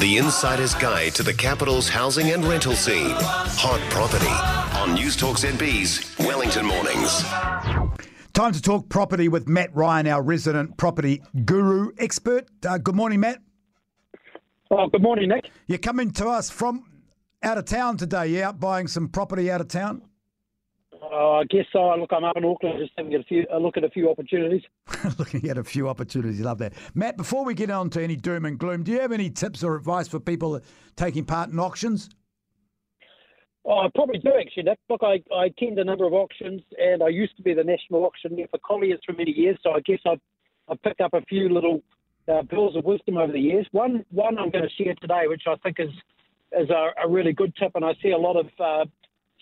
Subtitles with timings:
[0.00, 3.14] The insider's guide to the capital's housing and rental scene.
[3.14, 4.26] Hot property
[4.80, 7.22] on News Talk ZB's Wellington Mornings.
[8.32, 12.48] Time to talk property with Matt Ryan, our resident property guru expert.
[12.66, 13.38] Uh, good morning, Matt.
[14.72, 15.48] Oh, good morning, Nick.
[15.68, 16.84] You're coming to us from
[17.44, 18.26] out of town today.
[18.26, 20.02] You out buying some property out of town?
[21.00, 21.94] Uh, I guess so.
[21.96, 24.62] Look, I'm up in Auckland, just having a few a look at a few opportunities.
[25.18, 26.40] Looking at a few opportunities.
[26.40, 26.72] Love that.
[26.94, 29.62] Matt, before we get on to any doom and gloom, do you have any tips
[29.62, 30.60] or advice for people
[30.96, 32.10] taking part in auctions?
[33.66, 34.78] Oh, I probably do actually, Nick.
[34.90, 38.04] Look, I, I attend a number of auctions, and I used to be the national
[38.04, 39.58] auctioneer for Colliers for many years.
[39.62, 40.20] So I guess I've
[40.68, 41.82] I've picked up a few little
[42.28, 43.66] uh, pearls of wisdom over the years.
[43.72, 45.90] One one I'm going to share today, which I think is
[46.52, 48.84] is a, a really good tip, and I see a lot of uh,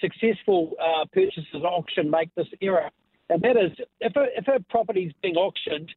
[0.00, 2.90] successful uh, at auction make this error,
[3.32, 5.90] and that is if a, if a property is being auctioned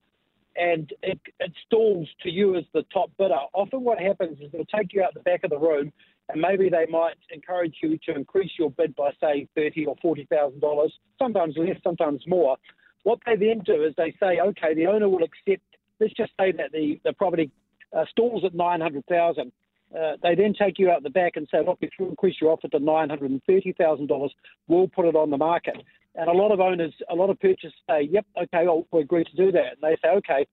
[0.55, 4.63] and it, it stalls to you as the top bidder, often what happens is they'll
[4.65, 5.91] take you out the back of the room
[6.29, 10.25] and maybe they might encourage you to increase your bid by say thirty or forty
[10.29, 12.57] thousand dollars, sometimes less, sometimes more.
[13.03, 15.63] What they then do is they say, okay, the owner will accept.
[15.99, 17.51] Let's just say that the the property
[17.95, 19.51] uh, stalls at nine hundred thousand.
[19.95, 22.51] Uh, they then take you out the back and say, look, if you increase your
[22.51, 24.33] offer to nine hundred and thirty thousand dollars,
[24.67, 25.75] we'll put it on the market.
[26.15, 29.25] And a lot of owners, a lot of purchasers say, yep, okay, I'll, we agree
[29.25, 29.73] to do that.
[29.73, 30.47] And they say, okay.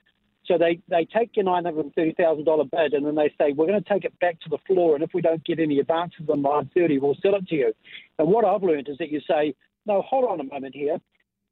[0.45, 4.05] So they, they take your $930,000 bid and then they say, we're going to take
[4.05, 4.97] it back to the floor.
[4.97, 7.73] And if we don't get any advances on 930, we'll sell it to you.
[8.19, 9.55] And what I've learned is that you say,
[9.87, 10.99] no, hold on a moment here.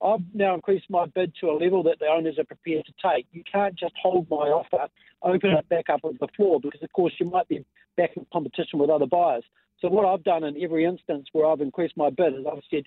[0.02, 3.26] I've now increased my bid to a level that the owners are prepared to take.
[3.32, 4.88] You can't just hold my offer,
[5.22, 7.64] open it back up on the floor, because of course you might be
[7.96, 9.44] back in competition with other buyers.
[9.80, 12.84] So what I've done in every instance where I've increased my bid is I've said,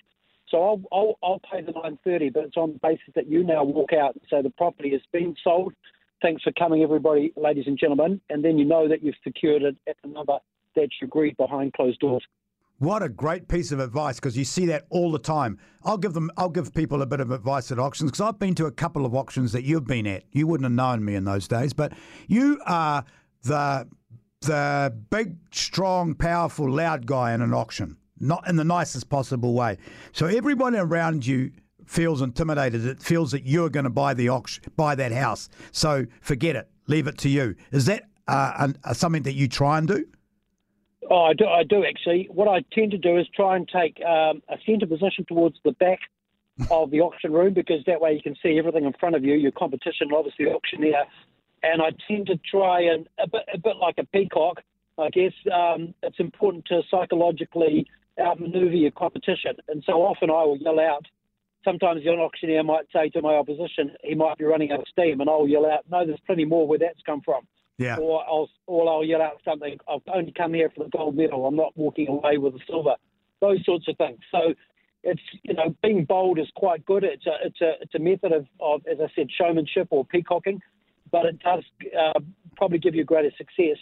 [0.54, 3.64] so I'll, I'll, I'll pay the 930, but it's on the basis that you now
[3.64, 5.72] walk out and say the property has been sold.
[6.22, 8.20] Thanks for coming, everybody, ladies and gentlemen.
[8.30, 10.38] And then you know that you've secured it at the number
[10.76, 12.22] that you agreed behind closed doors.
[12.78, 15.58] What a great piece of advice because you see that all the time.
[15.84, 18.54] I'll give them, I'll give people a bit of advice at auctions because I've been
[18.56, 20.22] to a couple of auctions that you've been at.
[20.30, 21.92] You wouldn't have known me in those days, but
[22.28, 23.04] you are
[23.42, 23.88] the
[24.40, 29.78] the big, strong, powerful, loud guy in an auction, not in the nicest possible way.
[30.12, 31.52] So everyone around you
[31.86, 32.86] feels intimidated.
[32.86, 35.48] It feels that you're going to buy the auction, buy that house.
[35.72, 37.54] So forget it, leave it to you.
[37.72, 40.06] Is that uh, an, uh, something that you try and do?
[41.10, 42.28] Oh, I do, I do actually.
[42.30, 45.72] What I tend to do is try and take um, a centre position towards the
[45.72, 45.98] back
[46.70, 49.34] of the auction room because that way you can see everything in front of you,
[49.34, 51.04] your competition, obviously the auctioneer.
[51.62, 54.60] And I tend to try and a bit, a bit like a peacock,
[54.98, 55.32] I guess.
[55.52, 57.86] Um, it's important to psychologically
[58.20, 61.06] outmaneuver your competition, and so often I will yell out.
[61.64, 65.20] Sometimes the auctioneer might say to my opposition, he might be running out of steam,
[65.20, 67.46] and I'll yell out, "No, there's plenty more where that's come from."
[67.78, 67.96] Yeah.
[67.96, 71.46] Or I'll, or I'll yell out something, I've only come here for the gold medal,
[71.46, 72.94] I'm not walking away with the silver.
[73.40, 74.20] Those sorts of things.
[74.30, 74.54] So
[75.02, 77.04] it's, you know, being bold is quite good.
[77.04, 80.60] It's a, it's a, it's a method of, of as I said, showmanship or peacocking,
[81.10, 81.64] but it does
[81.98, 82.20] uh,
[82.56, 83.78] probably give you greater success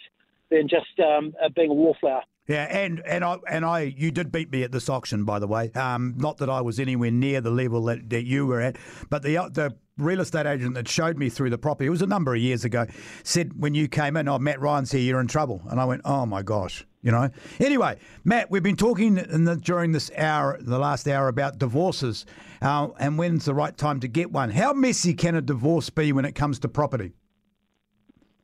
[0.49, 2.23] than just um, uh, being a wallflower.
[2.47, 5.47] Yeah, and and I and I you did beat me at this auction, by the
[5.47, 5.71] way.
[5.71, 8.75] Um, not that I was anywhere near the level that, that you were at,
[9.09, 12.07] but the the real estate agent that showed me through the property, it was a
[12.07, 12.85] number of years ago,
[13.23, 16.01] said when you came in, oh Matt Ryan's here, you're in trouble, and I went,
[16.03, 17.29] oh my gosh, you know.
[17.59, 22.25] Anyway, Matt, we've been talking the, during this hour, the last hour, about divorces,
[22.61, 24.49] uh, and when's the right time to get one.
[24.49, 27.13] How messy can a divorce be when it comes to property?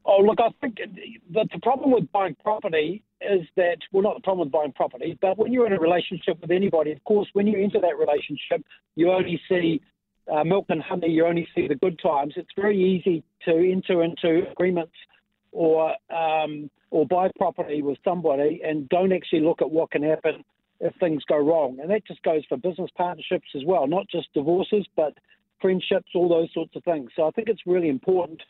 [0.05, 0.77] Oh, look, I think
[1.33, 5.17] that the problem with buying property is that, well, not the problem with buying property,
[5.21, 8.65] but when you're in a relationship with anybody, of course, when you enter that relationship,
[8.95, 9.81] you only see
[10.31, 12.33] uh, milk and honey, you only see the good times.
[12.37, 14.93] It's very easy to enter into agreements
[15.51, 20.43] or um, or buy property with somebody and don't actually look at what can happen
[20.79, 21.77] if things go wrong.
[21.79, 25.13] And that just goes for business partnerships as well, not just divorces, but
[25.61, 27.11] friendships, all those sorts of things.
[27.15, 28.41] So I think it's really important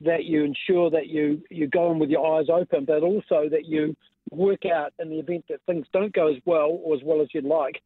[0.00, 3.66] that you ensure that you, you go in with your eyes open, but also that
[3.66, 3.94] you
[4.32, 7.28] work out in the event that things don't go as well or as well as
[7.32, 7.82] you'd like,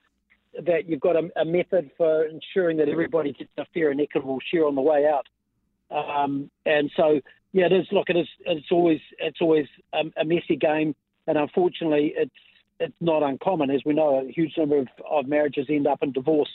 [0.65, 4.39] that you've got a, a method for ensuring that everybody gets a fair and equitable
[4.51, 5.27] share on the way out.
[5.91, 7.21] Um, and so,
[7.53, 7.87] yeah, it is.
[7.93, 8.29] Look, it is.
[8.45, 10.95] It's always it's always a, a messy game,
[11.27, 12.31] and unfortunately, it's
[12.81, 14.27] it's not uncommon, as we know.
[14.27, 16.51] A huge number of, of marriages end up in divorce.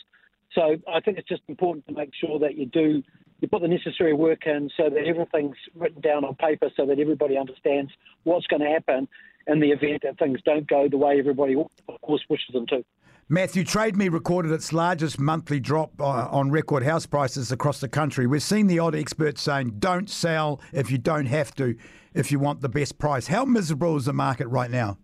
[0.54, 3.04] So I think it's just important to make sure that you do
[3.40, 7.00] you put the necessary work in so that everything's written down on paper so that
[7.00, 7.92] everybody understands
[8.24, 9.08] what's going to happen
[9.48, 12.84] in the event that things don't go the way everybody, of course, wishes them to.
[13.30, 17.88] Matthew, Trade Me recorded its largest monthly drop uh, on record house prices across the
[17.88, 18.28] country.
[18.28, 21.78] We're seeing the odd experts saying don't sell if you don't have to.
[22.14, 23.28] if you want the best price.
[23.28, 24.98] How miserable is the market right now?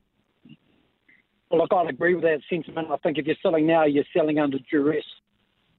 [1.50, 2.90] Well, look, I'd agree with that sentiment.
[2.92, 5.06] I think if you're selling now, you're selling under duress,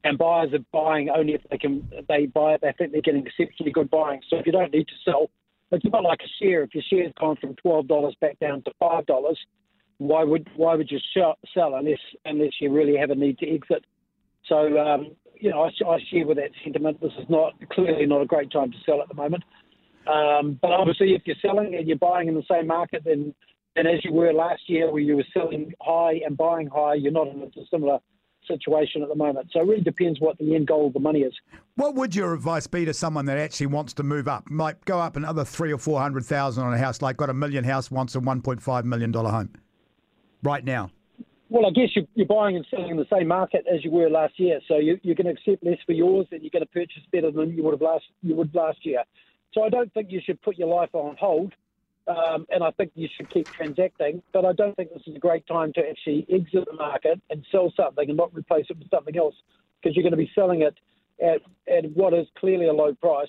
[0.05, 1.87] and buyers are buying only if they can.
[2.09, 2.63] They buy it.
[2.63, 4.21] They think they're getting exceptionally good buying.
[4.31, 5.31] So if you don't need to sell,
[5.70, 6.62] it's not like a share.
[6.62, 9.38] If your share's gone from twelve dollars back down to five dollars,
[9.99, 13.85] why would why would you sell unless unless you really have a need to exit?
[14.49, 17.00] So um, you know, I, I, share with that sentiment.
[17.00, 19.44] This is not clearly not a great time to sell at the moment.
[20.06, 23.35] Um, but obviously, if you're selling and you're buying in the same market, then
[23.76, 27.12] and as you were last year, where you were selling high and buying high, you're
[27.12, 27.99] not in a similar
[28.49, 29.50] situation at the moment.
[29.53, 31.33] So it really depends what the end goal of the money is.
[31.77, 34.50] What would your advice be to someone that actually wants to move up?
[34.50, 37.35] Might go up another three or four hundred thousand on a house, like got a
[37.35, 39.50] million house, wants a one point five million dollar home,
[40.43, 40.91] right now.
[41.50, 44.39] Well, I guess you're buying and selling in the same market as you were last
[44.39, 47.03] year, so you, are going to accept less for yours, and you're going to purchase
[47.11, 49.03] better than you would have last you would last year.
[49.55, 51.55] So I don't think you should put your life on hold
[52.09, 54.23] um, and I think you should keep transacting.
[54.33, 57.45] But I don't think this is a great time to actually exit the market and
[57.53, 59.35] sell something and not replace it with something else
[59.81, 60.77] because you're going to be selling it
[61.23, 61.41] at,
[61.73, 63.29] at what is clearly a low price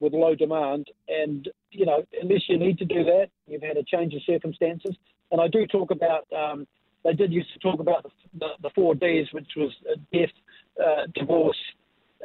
[0.00, 0.86] with low demand.
[1.08, 4.94] And, you know, unless you need to do that, you've had a change of circumstances.
[5.32, 6.66] And I do talk about, um,
[7.04, 9.72] they did used to talk about the, the, the four Ds, which was
[10.12, 10.30] death,
[10.78, 11.56] uh, divorce,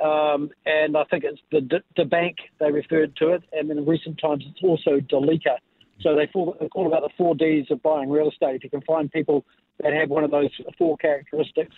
[0.01, 4.19] um, and I think it's the, the bank they referred to it, and in recent
[4.19, 5.57] times it's also Delika.
[6.03, 8.57] So they call, they call about the four Ds of buying real estate.
[8.57, 9.45] If you can find people
[9.81, 11.73] that have one of those four characteristics,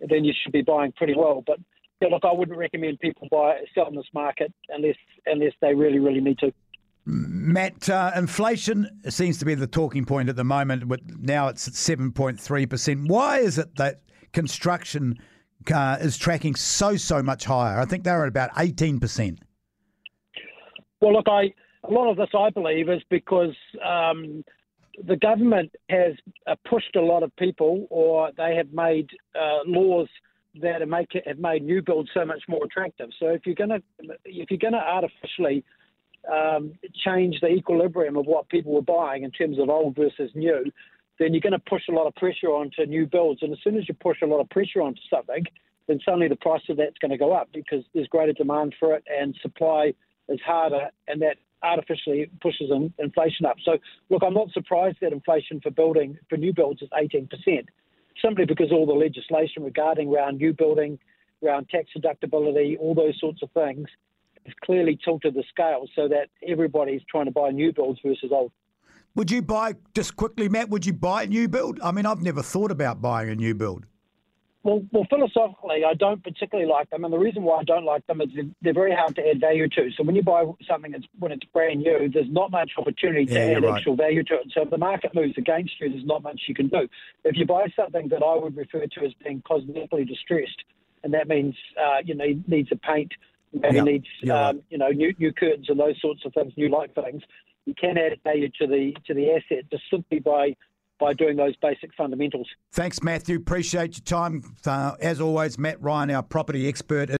[0.00, 1.42] then you should be buying pretty well.
[1.46, 1.58] But
[2.00, 4.96] yeah, look, I wouldn't recommend people buy sell in this market unless
[5.26, 6.52] unless they really really need to.
[7.06, 10.86] Matt, uh, inflation seems to be the talking point at the moment.
[10.86, 13.08] With now it's at seven point three percent.
[13.08, 14.00] Why is it that
[14.32, 15.16] construction
[15.72, 17.78] uh, is tracking so so much higher?
[17.78, 19.40] I think they're at about eighteen percent.
[21.00, 21.52] Well, look, I
[21.84, 23.54] a lot of this, I believe, is because
[23.84, 24.44] um,
[25.06, 26.14] the government has
[26.46, 30.08] uh, pushed a lot of people, or they have made uh, laws
[30.60, 33.08] that have made new builds so much more attractive.
[33.18, 33.82] So if you're going to
[34.24, 35.64] if you're going to artificially
[36.30, 36.72] um,
[37.04, 40.64] change the equilibrium of what people were buying in terms of old versus new,
[41.18, 43.42] then you're going to push a lot of pressure onto new builds.
[43.42, 45.44] And as soon as you push a lot of pressure onto something,
[45.86, 48.94] then suddenly the price of that's going to go up because there's greater demand for
[48.94, 49.94] it and supply
[50.28, 53.56] is harder, and that artificially pushes inflation up.
[53.64, 53.78] So,
[54.08, 57.28] look, I'm not surprised that inflation for building for new builds is 18%,
[58.22, 60.98] simply because all the legislation regarding around new building,
[61.44, 63.88] around tax deductibility, all those sorts of things,
[64.46, 68.52] has clearly tilted the scale so that everybody's trying to buy new builds versus old.
[69.16, 70.70] Would you buy just quickly, Matt?
[70.70, 71.80] Would you buy a new build?
[71.82, 73.84] I mean, I've never thought about buying a new build.
[74.62, 78.06] Well, well, philosophically, I don't particularly like them, and the reason why I don't like
[78.06, 78.28] them is
[78.60, 79.90] they're very hard to add value to.
[79.96, 83.32] So when you buy something that's when it's brand new, there's not much opportunity to
[83.32, 83.78] yeah, add right.
[83.78, 84.52] actual value to it.
[84.54, 86.88] So if the market moves against you, there's not much you can do.
[87.24, 90.62] If you buy something that I would refer to as being cosmetically distressed,
[91.02, 93.12] and that means uh, you know needs a paint,
[93.54, 93.82] maybe yeah.
[93.82, 94.48] needs yeah.
[94.48, 97.22] um, you know new new curtains and those sorts of things, new light fittings,
[97.64, 100.54] you can add value to the to the asset just simply by
[101.00, 102.46] by doing those basic fundamentals.
[102.72, 103.36] Thanks, Matthew.
[103.36, 104.42] Appreciate your time.
[104.66, 107.08] Uh, as always, Matt Ryan, our property expert.